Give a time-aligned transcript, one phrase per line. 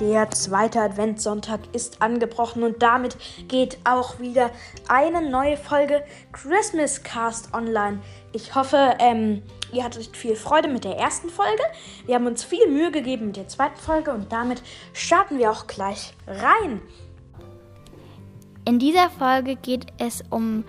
[0.00, 3.16] Der zweite Adventssonntag ist angebrochen und damit
[3.48, 4.52] geht auch wieder
[4.86, 7.98] eine neue Folge Christmas Cast online.
[8.32, 9.42] Ich hoffe, ähm,
[9.72, 11.62] ihr hattet viel Freude mit der ersten Folge.
[12.06, 15.66] Wir haben uns viel Mühe gegeben mit der zweiten Folge und damit starten wir auch
[15.66, 16.80] gleich rein.
[18.64, 20.62] In dieser Folge geht es um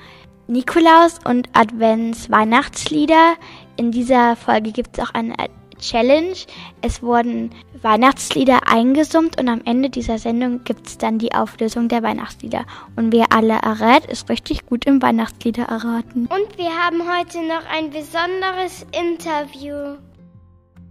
[0.48, 3.36] Nikolaus und Advents-Weihnachtslieder.
[3.76, 5.36] In dieser Folge gibt es auch eine
[5.80, 6.36] Challenge.
[6.82, 12.04] Es wurden Weihnachtslieder eingesummt und am Ende dieser Sendung gibt es dann die Auflösung der
[12.04, 12.66] Weihnachtslieder.
[12.96, 16.28] Und wer alle errät, ist richtig gut im Weihnachtslieder erraten.
[16.28, 19.98] Und wir haben heute noch ein besonderes Interview.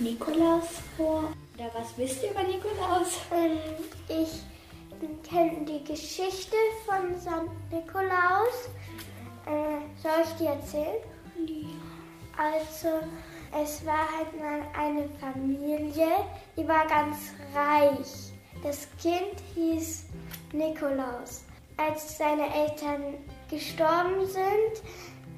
[0.00, 1.24] Nikolaus vor?
[1.54, 3.20] Oder was wisst ihr über Nikolaus?
[3.32, 3.58] Ähm,
[4.08, 4.42] ich
[5.28, 7.50] kenne die Geschichte von St.
[7.70, 8.70] Nikolaus.
[9.46, 11.02] Äh, soll ich die erzählen?
[12.36, 13.06] Also,
[13.62, 16.08] es war halt mal eine Familie,
[16.56, 17.18] die war ganz
[17.54, 18.32] reich.
[18.62, 20.04] Das Kind hieß
[20.52, 21.44] Nikolaus.
[21.76, 23.18] Als seine Eltern
[23.50, 24.82] gestorben sind,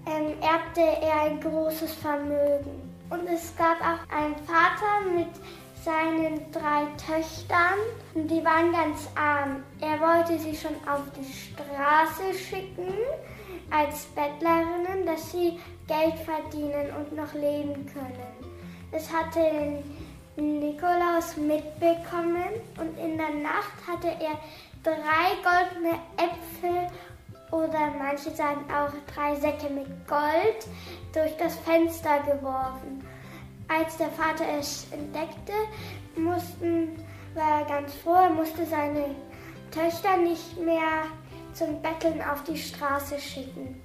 [0.07, 2.92] ähm, erbte er ein großes Vermögen.
[3.13, 5.29] Und es gab auch einen Vater mit
[5.85, 7.79] seinen drei Töchtern.
[8.15, 9.63] Und die waren ganz arm.
[9.83, 12.95] Er wollte sie schon auf die Straße schicken
[13.71, 18.17] als Bettlerinnen, dass sie Geld verdienen und noch leben können.
[18.91, 19.83] Das hatte
[20.37, 22.49] Nikolaus mitbekommen
[22.81, 24.39] und in der Nacht hatte er
[24.83, 26.89] drei goldene Äpfel
[27.53, 30.67] oder manche sagen auch drei Säcke mit Gold
[31.13, 33.07] durch das Fenster geworfen.
[33.69, 35.53] Als der Vater es entdeckte,
[36.17, 36.99] mussten,
[37.35, 39.15] war er ganz froh, er musste seine
[39.71, 41.05] Töchter nicht mehr
[41.53, 43.81] zum Betteln auf die Straße schicken.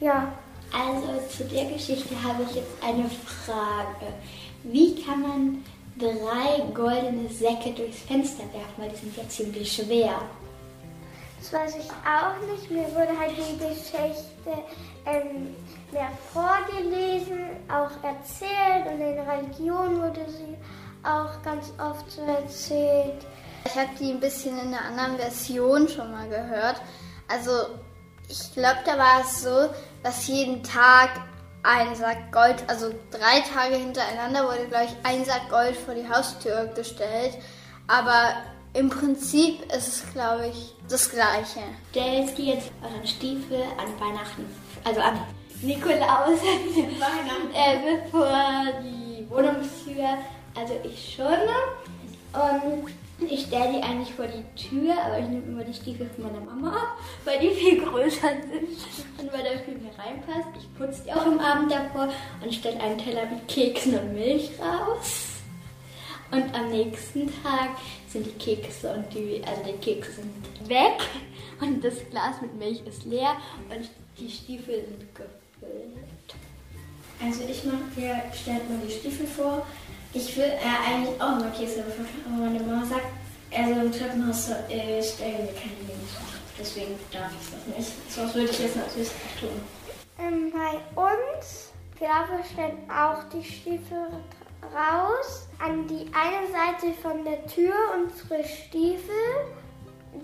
[0.00, 0.32] Ja.
[0.72, 4.14] Also zu der Geschichte habe ich jetzt eine Frage.
[4.62, 5.64] Wie kann man
[5.98, 8.74] drei goldene Säcke durchs Fenster werfen?
[8.76, 10.22] Weil die sind ja ziemlich schwer.
[11.40, 12.70] Das weiß ich auch nicht.
[12.70, 14.62] Mir wurde halt die Geschichte
[15.06, 15.54] ähm,
[15.90, 20.56] mehr vorgelesen, auch erzählt und in Religion wurde sie
[21.02, 23.24] auch ganz oft so erzählt.
[23.64, 26.80] Ich habe die ein bisschen in einer anderen Version schon mal gehört.
[27.28, 27.50] Also
[28.28, 29.70] ich glaube, da war es so,
[30.02, 31.10] dass jeden Tag
[31.62, 36.08] ein Sack Gold, also drei Tage hintereinander wurde, glaube ich, ein Sack Gold vor die
[36.08, 37.36] Haustür gestellt.
[37.86, 38.34] Aber
[38.74, 41.60] im Prinzip ist es, glaube ich, das Gleiche.
[41.90, 44.46] Stellt jetzt euren Stiefel an Weihnachten,
[44.84, 45.20] also an
[45.62, 46.38] Nikolaus,
[47.54, 50.18] äh, bevor die Wohnungstür,
[50.54, 51.26] also ich schon.
[52.32, 56.24] Und ich stelle die eigentlich vor die Tür, aber ich nehme immer die Stiefel von
[56.24, 58.78] meiner Mama ab, weil die viel größer sind
[59.18, 60.48] und weil da viel mehr reinpasst.
[60.58, 62.08] Ich putze die auch am Abend davor
[62.42, 65.29] und stelle einen Teller mit Keksen und Milch raus.
[66.30, 67.70] Und am nächsten Tag
[68.08, 71.00] sind die Kekse und die, also die Kekse sind weg
[71.60, 73.36] und das Glas mit Milch ist leer
[73.68, 76.34] und die Stiefel sind gefüllt.
[77.22, 79.66] Also ich mache, wir stellen mal die Stiefel vor.
[80.14, 83.06] Ich will äh, eigentlich auch mal Kekse, aber meine Mama sagt,
[83.52, 86.40] also im Treppenhaus äh, stellen wir keine Lebensmittel.
[86.58, 88.12] Deswegen darf ich das nicht.
[88.12, 89.10] Sonst würde ich jetzt natürlich
[89.40, 89.60] tun.
[90.18, 91.70] Ähm, bei uns,
[92.00, 94.08] ja, wir stellen auch die Stiefel
[94.62, 95.48] raus.
[95.58, 99.14] An die eine Seite von der Tür unsere Stiefel.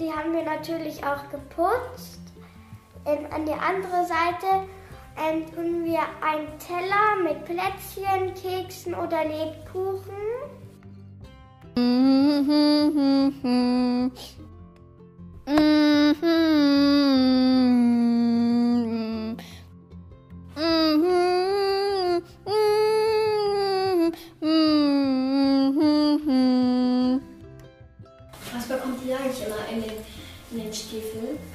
[0.01, 2.21] Die haben wir natürlich auch geputzt.
[3.05, 4.67] Ähm, an die andere Seite
[5.17, 10.17] ähm, tun wir einen Teller mit Plätzchen, Keksen oder Lebkuchen.
[20.97, 21.26] Was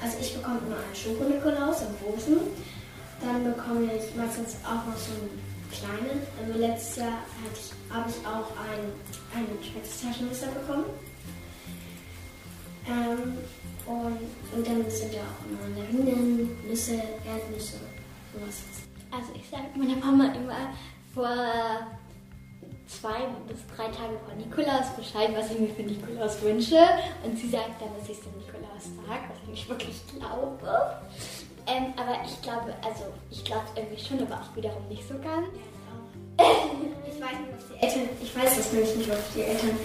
[0.02, 2.38] Also ich bekomme immer einen Schoko-Nikolaus im Rosen.
[3.20, 5.38] Dann bekomme ich meistens auch noch so einen
[5.70, 6.26] kleinen.
[6.40, 7.18] Also letztes Jahr
[7.90, 8.92] habe ich auch einen,
[9.34, 10.86] einen Schweizer bekommen.
[12.88, 13.38] Ähm,
[13.86, 17.78] und, und dann sind ja auch immer Mandarinen, Nüsse, Erdnüsse,
[18.32, 18.62] sowas.
[19.10, 20.72] Also ich sage meiner Mama immer
[21.14, 21.36] vor
[22.86, 26.78] zwei bis drei Tage vor Nikolaus Bescheid, was ich mir für Nikolaus wünsche.
[27.24, 28.51] Und sie sagt dann, dass ich es dem Nikolaus
[28.84, 30.96] sage, was ich nicht wirklich glaube.
[31.66, 35.48] Ähm, aber ich glaube, also ich glaube irgendwie schon, aber auch wiederum nicht so ganz.
[37.14, 39.78] Ich weiß nicht, was die Eltern, ich weiß das nämlich nicht, was die Eltern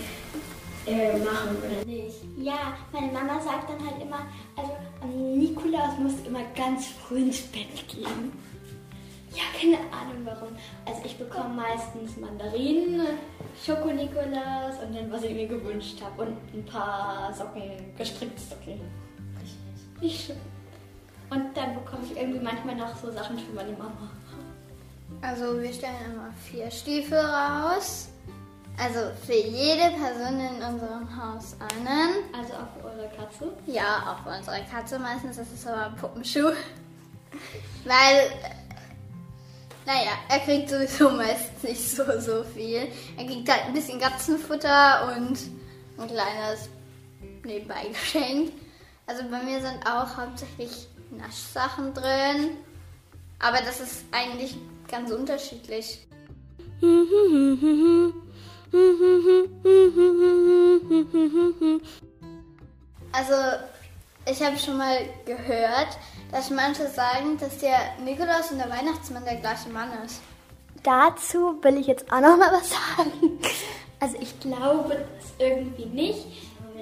[0.88, 2.16] äh, machen oder nicht.
[2.38, 7.18] Ja, meine Mama sagt dann halt immer, also am Nikolaus musst du immer ganz früh
[7.18, 8.32] ins Bett gehen.
[9.38, 10.50] Ja, keine Ahnung warum.
[10.86, 13.06] Also ich bekomme meistens Mandarinen,
[13.64, 16.24] Schoko-Nikolaus und dann, was ich mir gewünscht habe.
[16.24, 18.82] Und ein paar Socken, gestrickte Socken.
[20.02, 20.38] Nicht schön.
[21.30, 24.10] Und dann bekomme ich irgendwie manchmal noch so Sachen für meine Mama.
[25.22, 28.10] Also wir stellen immer vier Stiefel raus.
[28.80, 32.24] Also für jede Person in unserem Haus einen.
[32.34, 33.52] Also auch für eure Katze.
[33.66, 35.38] Ja, auch für unsere Katze meistens.
[35.38, 36.52] Das ist aber ein Puppenschuh.
[37.86, 38.32] Weil,
[39.88, 42.90] naja, er kriegt sowieso meistens nicht so, so viel.
[43.18, 45.40] Er kriegt halt ein bisschen Katzenfutter und
[45.98, 46.70] ein kleines
[47.44, 48.52] nebenbei Geschenk.
[49.06, 52.58] Also bei mir sind auch hauptsächlich Naschsachen drin.
[53.40, 54.58] Aber das ist eigentlich
[54.90, 56.06] ganz unterschiedlich.
[63.14, 63.34] Also,
[64.26, 65.98] ich habe schon mal gehört,
[66.32, 70.22] dass manche sagen, dass der Nikolaus und der Weihnachtsmann der gleiche Mann ist.
[70.84, 73.40] Dazu will ich jetzt auch noch mal was sagen.
[74.00, 76.26] Also ich glaube das irgendwie nicht.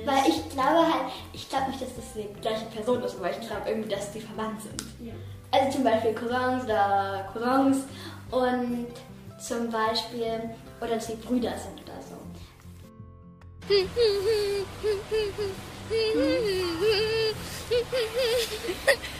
[0.03, 3.39] Weil ich glaube halt, ich glaube nicht, dass das die gleiche Person ist, aber ich
[3.39, 4.83] glaube irgendwie, dass die verwandt sind.
[5.51, 7.85] Also zum Beispiel Cousins oder Cousins
[8.29, 8.87] und
[9.39, 10.49] zum Beispiel,
[10.81, 12.17] oder dass sie Brüder sind oder so.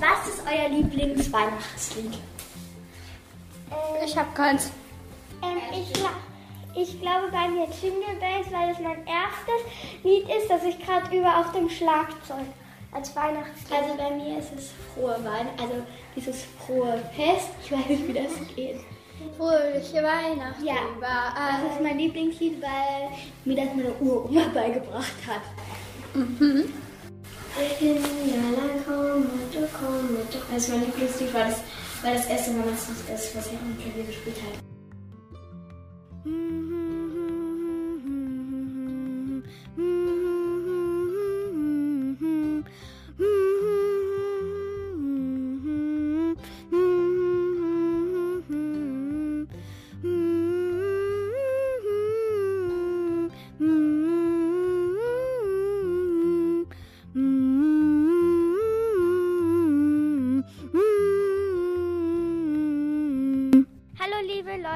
[0.00, 2.18] Was ist euer Lieblingsweihnachtslied?
[4.04, 4.70] Ich habe keins.
[5.42, 10.48] Ähm, ich, gla- ich glaube bei mir Jingle Bells, weil das mein erstes Lied ist,
[10.50, 12.46] das ich gerade über auf dem Schlagzeug
[12.94, 13.72] als Weihnachtslied.
[13.82, 15.74] Also bei mir ist es frohe Weihnachten, also
[16.16, 17.48] dieses frohe Fest.
[17.64, 18.80] Ich weiß nicht, wie das geht.
[19.36, 20.74] Fröhliche Weihnachten Ja.
[20.96, 21.62] überall.
[21.64, 23.10] Das ist mein Lieblingslied, weil
[23.44, 25.42] mir das meine Uroma beigebracht hat.
[27.78, 30.38] Kinderlein, komm du komm und du.
[30.52, 31.60] Also mein Lieblingslied war das,
[32.02, 34.73] weil das erste Weihnachtslied ist, was ich am Klavier gespielt habe.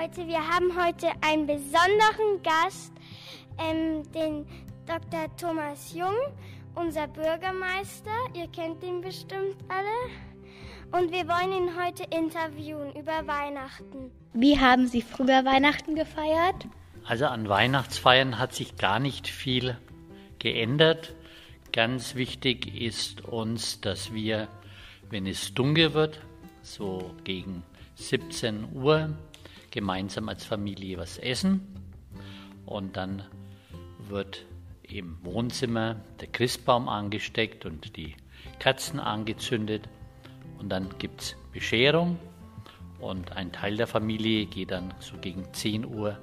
[0.09, 2.93] Leute, wir haben heute einen besonderen Gast,
[3.59, 4.47] ähm, den
[4.87, 5.27] Dr.
[5.37, 6.15] Thomas Jung,
[6.75, 8.11] unser Bürgermeister.
[8.33, 10.99] Ihr kennt ihn bestimmt alle.
[10.99, 14.11] Und wir wollen ihn heute interviewen über Weihnachten.
[14.33, 16.67] Wie haben Sie früher Weihnachten gefeiert?
[17.05, 19.77] Also an Weihnachtsfeiern hat sich gar nicht viel
[20.39, 21.15] geändert.
[21.73, 24.49] Ganz wichtig ist uns, dass wir,
[25.11, 26.21] wenn es dunkel wird,
[26.63, 27.63] so gegen
[27.97, 29.11] 17 Uhr,
[29.71, 31.61] gemeinsam als Familie was essen.
[32.67, 33.23] Und dann
[34.09, 34.45] wird
[34.83, 38.15] im Wohnzimmer der Christbaum angesteckt und die
[38.59, 39.89] Kerzen angezündet.
[40.59, 42.19] Und dann gibt es Bescherung
[43.01, 46.19] und ein Teil der Familie geht dann so gegen 10 Uhr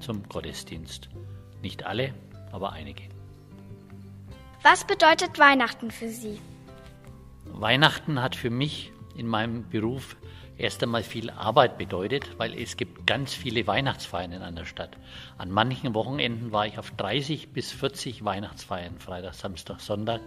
[0.00, 1.08] zum Gottesdienst.
[1.62, 2.14] Nicht alle,
[2.52, 3.04] aber einige.
[4.62, 6.38] Was bedeutet Weihnachten für Sie?
[7.46, 10.16] Weihnachten hat für mich in meinem Beruf
[10.60, 14.96] erst einmal viel Arbeit bedeutet, weil es gibt ganz viele Weihnachtsfeiern in einer Stadt.
[15.38, 20.20] An manchen Wochenenden war ich auf 30 bis 40 Weihnachtsfeiern, Freitag, Samstag, Sonntag.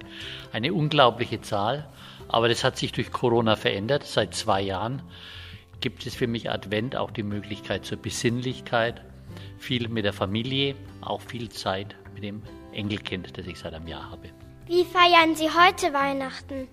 [0.52, 1.88] Eine unglaubliche Zahl,
[2.28, 4.04] aber das hat sich durch Corona verändert.
[4.04, 5.02] Seit zwei Jahren
[5.80, 9.02] gibt es für mich Advent auch die Möglichkeit zur Besinnlichkeit,
[9.58, 12.42] viel mit der Familie, auch viel Zeit mit dem
[12.74, 14.30] Enkelkind, das ich seit einem Jahr habe.
[14.66, 16.68] Wie feiern Sie heute Weihnachten?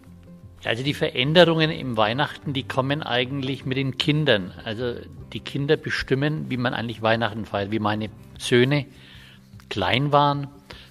[0.65, 4.53] Also die Veränderungen im Weihnachten, die kommen eigentlich mit den Kindern.
[4.65, 4.95] Also
[5.33, 7.71] die Kinder bestimmen, wie man eigentlich Weihnachten feiert.
[7.71, 8.87] Wie meine Söhne
[9.71, 10.49] klein waren,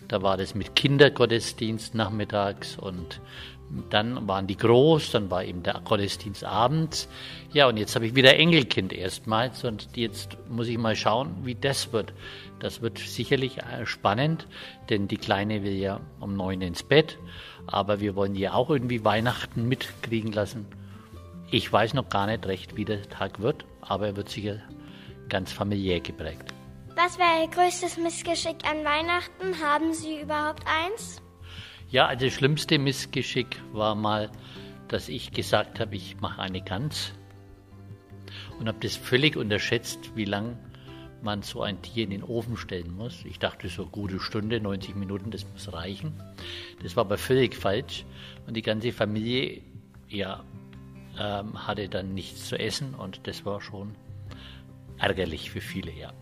[0.09, 3.21] Da war das mit Kindergottesdienst nachmittags und
[3.91, 7.07] dann waren die groß, dann war eben der Gottesdienst abends.
[7.53, 11.53] Ja, und jetzt habe ich wieder Engelkind erstmals und jetzt muss ich mal schauen, wie
[11.53, 12.11] das wird.
[12.59, 14.47] Das wird sicherlich äh, spannend,
[14.89, 17.17] denn die Kleine will ja um neun ins Bett,
[17.67, 20.65] aber wir wollen ja auch irgendwie Weihnachten mitkriegen lassen.
[21.51, 24.57] Ich weiß noch gar nicht recht, wie der Tag wird, aber er wird sicher
[25.29, 26.53] ganz familiär geprägt.
[26.95, 29.63] Was wäre Ihr größtes Missgeschick an Weihnachten?
[29.63, 31.21] Haben Sie überhaupt eins?
[31.89, 34.29] Ja, also das schlimmste Missgeschick war mal,
[34.89, 37.13] dass ich gesagt habe, ich mache eine Gans
[38.59, 40.57] und habe das völlig unterschätzt, wie lang
[41.23, 43.23] man so ein Tier in den Ofen stellen muss.
[43.25, 46.13] Ich dachte so gute Stunde, 90 Minuten, das muss reichen.
[46.81, 48.05] Das war aber völlig falsch
[48.47, 49.61] und die ganze Familie
[50.07, 50.43] ja,
[51.19, 53.95] ähm, hatte dann nichts zu essen und das war schon
[54.97, 56.13] ärgerlich für viele, ja.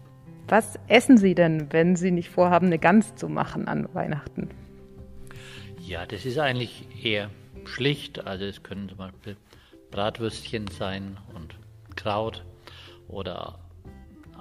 [0.47, 4.49] Was essen Sie denn, wenn Sie nicht vorhaben, eine Gans zu machen an Weihnachten?
[5.81, 7.29] Ja, das ist eigentlich eher
[7.65, 8.25] schlicht.
[8.25, 9.37] Also es können zum Beispiel
[9.91, 11.55] Bratwürstchen sein und
[11.95, 12.45] Kraut
[13.07, 13.59] oder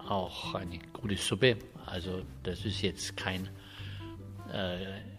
[0.09, 1.57] auch eine gute Suppe.
[1.87, 3.49] Also das ist jetzt kein
[4.53, 4.79] äh,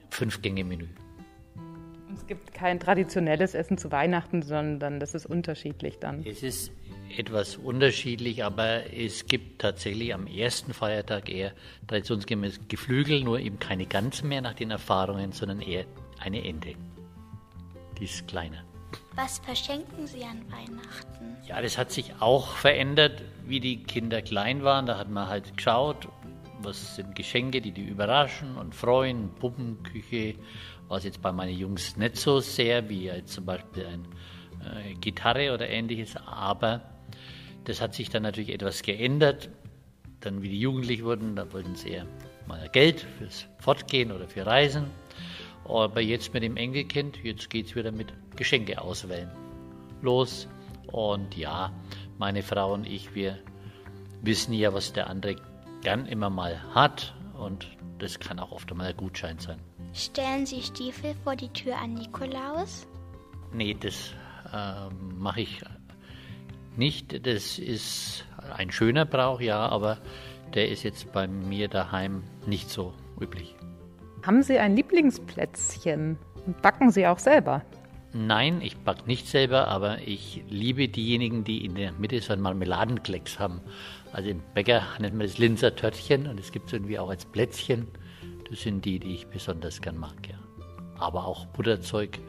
[0.09, 0.87] Fünf-Gänge-Menü.
[2.13, 6.25] Es gibt kein traditionelles Essen zu Weihnachten, sondern das ist unterschiedlich dann.
[6.25, 6.71] Es ist
[7.15, 11.53] etwas unterschiedlich, aber es gibt tatsächlich am ersten Feiertag eher
[11.87, 15.85] traditionsgemäß Geflügel, nur eben keine Gans mehr nach den Erfahrungen, sondern eher
[16.19, 16.73] eine Ente.
[17.99, 18.66] Die ist kleiner.
[19.15, 21.35] Was verschenken Sie an Weihnachten?
[21.47, 24.85] Ja, das hat sich auch verändert, wie die Kinder klein waren.
[24.85, 26.07] Da hat man halt geschaut,
[26.61, 29.29] was sind Geschenke, die die überraschen und freuen.
[29.39, 30.35] Puppenküche
[30.87, 34.03] war es jetzt bei meinen Jungs nicht so sehr, wie jetzt zum Beispiel eine
[34.81, 36.15] äh, Gitarre oder ähnliches.
[36.25, 36.81] Aber
[37.63, 39.49] das hat sich dann natürlich etwas geändert.
[40.19, 42.07] Dann, wie die Jugendlich wurden, da wollten sie eher
[42.47, 44.85] mal Geld fürs Fortgehen oder für Reisen.
[45.67, 49.29] Aber jetzt mit dem Enkelkind, jetzt geht es wieder mit Geschenke auswählen.
[50.01, 50.47] Los.
[50.91, 51.71] Und ja,
[52.17, 53.37] meine Frau und ich, wir
[54.21, 55.35] wissen ja, was der andere
[55.81, 57.13] gern immer mal hat.
[57.37, 57.67] Und
[57.99, 59.59] das kann auch oft einmal ein Gutschein sein.
[59.93, 62.87] Stellen Sie Stiefel vor die Tür an Nikolaus?
[63.53, 64.13] Nee, das
[64.53, 65.61] äh, mache ich
[66.75, 67.25] nicht.
[67.25, 69.97] Das ist ein schöner Brauch, ja, aber
[70.53, 73.55] der ist jetzt bei mir daheim nicht so üblich.
[74.27, 76.17] Haben Sie ein Lieblingsplätzchen?
[76.61, 77.61] Backen Sie auch selber?
[78.11, 82.41] Nein, ich backe nicht selber, aber ich liebe diejenigen, die in der Mitte so einen
[82.41, 83.61] Marmeladenklecks haben.
[84.11, 87.23] Also im Bäcker nennt man das Linzer Törtchen und es gibt es irgendwie auch als
[87.23, 87.87] Plätzchen.
[88.49, 90.35] Das sind die, die ich besonders gern mag, ja.
[90.99, 92.19] Aber auch Butterzeug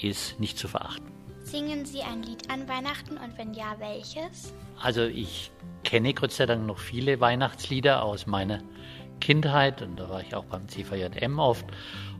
[0.00, 1.10] ist nicht zu verachten.
[1.42, 4.54] Singen Sie ein Lied an Weihnachten und wenn ja, welches?
[4.80, 5.50] Also ich
[5.82, 8.60] kenne Gott sei Dank noch viele Weihnachtslieder aus meiner
[9.22, 11.64] Kindheit und da war ich auch beim CVJM oft.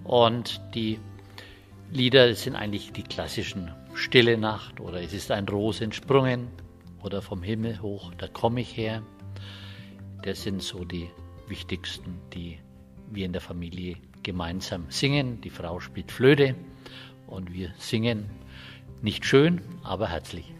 [0.04, 0.98] Und die
[1.90, 6.48] Lieder sind eigentlich die klassischen Stille Nacht oder Es ist ein Ros entsprungen
[7.02, 9.02] oder Vom Himmel hoch, da komme ich her.
[10.22, 11.10] Das sind so die
[11.48, 12.58] wichtigsten, die
[13.10, 15.40] wir in der Familie gemeinsam singen.
[15.40, 16.54] Die Frau spielt Flöte
[17.26, 18.30] und wir singen
[19.02, 20.54] nicht schön, aber herzlich.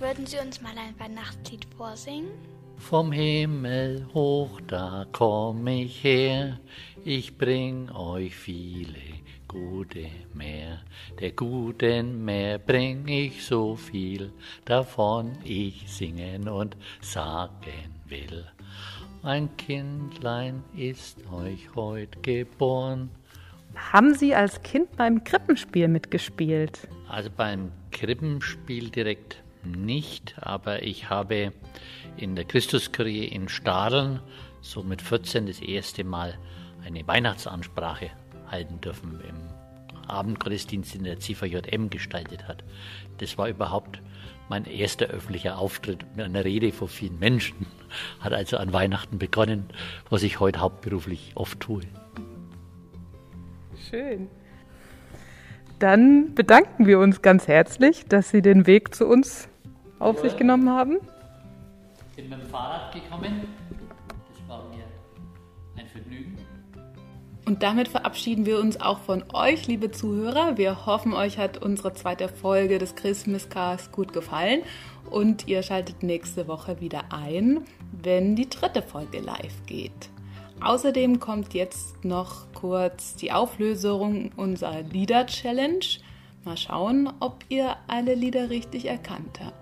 [0.00, 2.28] Würden Sie uns mal ein Weihnachtslied vorsingen?
[2.82, 6.58] Vom Himmel hoch, da komm ich her,
[7.04, 8.98] ich bring euch viele
[9.48, 10.80] gute mehr.
[11.20, 14.32] Der guten mehr bring ich so viel,
[14.64, 18.44] davon ich singen und sagen will.
[19.22, 23.10] Ein Kindlein ist euch heut geboren.
[23.74, 26.88] Haben Sie als Kind beim Krippenspiel mitgespielt?
[27.08, 31.52] Also beim Krippenspiel direkt nicht, aber ich habe
[32.16, 34.20] in der Christuskurie in Stadeln
[34.60, 36.38] so mit 14 das erste Mal
[36.84, 38.10] eine Weihnachtsansprache
[38.48, 42.64] halten dürfen im Abendgottesdienst, den der CVJM gestaltet hat.
[43.18, 44.00] Das war überhaupt
[44.48, 47.66] mein erster öffentlicher Auftritt mit einer Rede vor vielen Menschen.
[48.20, 49.66] Hat also an Weihnachten begonnen,
[50.10, 51.82] was ich heute hauptberuflich oft tue.
[53.88, 54.28] Schön.
[55.78, 59.48] Dann bedanken wir uns ganz herzlich, dass Sie den Weg zu uns
[60.02, 60.98] auf sich genommen haben.
[62.10, 63.42] Ich bin mit dem Fahrrad gekommen.
[64.08, 64.84] Das war mir
[65.76, 66.36] ein Vergnügen.
[67.44, 70.56] Und damit verabschieden wir uns auch von euch, liebe Zuhörer.
[70.58, 74.62] Wir hoffen, euch hat unsere zweite Folge des Christmas Cast gut gefallen
[75.10, 80.10] und ihr schaltet nächste Woche wieder ein, wenn die dritte Folge live geht.
[80.60, 85.84] Außerdem kommt jetzt noch kurz die Auflösung unserer Lieder-Challenge.
[86.44, 89.61] Mal schauen, ob ihr alle Lieder richtig erkannt habt.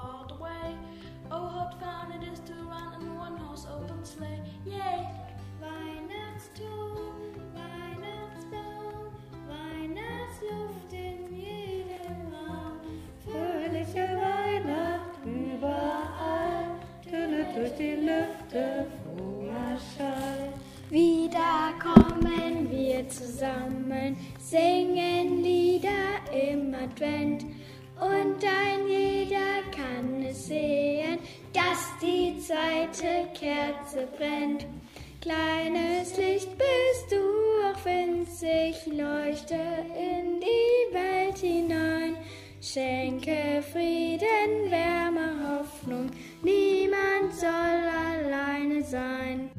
[0.51, 0.77] the way.
[1.31, 4.41] Oh, how fun it is to run in one horse open sleigh.
[4.65, 5.07] Yay!
[5.61, 7.13] Weihnachtston,
[7.53, 9.13] Weihnachtsbaum,
[9.47, 12.79] Weihnachtsluft in jedem Raum.
[13.23, 20.53] Fröhliche Weihnacht überall, tönet durch die Lüfte froher Schall.
[20.89, 27.45] Wieder kommen wir zusammen, singen Lieder im Advent
[28.01, 31.19] und ein jeder kann es sehen,
[31.53, 34.65] dass die zweite Kerze brennt.
[35.21, 37.21] Kleines Licht bist du,
[37.67, 42.15] auch winzig, leuchte in die Welt hinein.
[42.59, 46.09] Schenke Frieden, Wärme, Hoffnung,
[46.41, 49.50] niemand soll alleine sein.